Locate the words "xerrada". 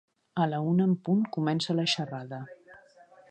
1.95-2.43